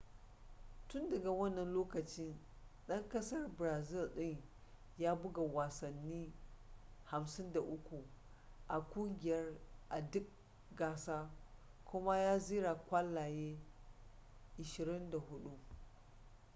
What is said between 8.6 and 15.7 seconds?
a kungiyar a duk gasa kuma ya zira kwallaye 24